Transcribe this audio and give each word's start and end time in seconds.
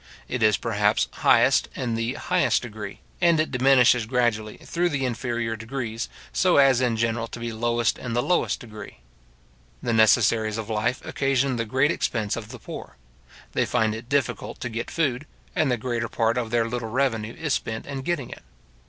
It 0.27 0.41
is, 0.41 0.57
perhaps, 0.57 1.07
highest 1.11 1.69
in 1.75 1.93
the 1.93 2.15
highest 2.15 2.63
degree, 2.63 3.01
and 3.21 3.39
it 3.39 3.51
diminishes 3.51 4.07
gradually 4.07 4.57
through 4.57 4.89
the 4.89 5.05
inferior 5.05 5.55
degrees, 5.55 6.09
so 6.33 6.57
as 6.57 6.81
in 6.81 6.97
general 6.97 7.27
to 7.27 7.39
be 7.39 7.53
lowest 7.53 7.99
in 7.99 8.13
the 8.13 8.23
lowest 8.23 8.61
degree. 8.61 8.97
The 9.83 9.93
necessaries 9.93 10.57
of 10.57 10.71
life 10.71 11.05
occasion 11.05 11.57
the 11.57 11.65
great 11.65 11.91
expense 11.91 12.35
of 12.35 12.49
the 12.49 12.57
poor. 12.57 12.97
They 13.51 13.67
find 13.67 13.93
it 13.93 14.09
difficult 14.09 14.59
to 14.61 14.69
get 14.69 14.89
food, 14.89 15.27
and 15.55 15.69
the 15.69 15.77
greater 15.77 16.09
part 16.09 16.35
of 16.35 16.49
their 16.49 16.67
little 16.67 16.89
revenue 16.89 17.35
is 17.35 17.53
spent 17.53 17.85
in 17.85 18.01
getting 18.01 18.31
it. 18.31 18.41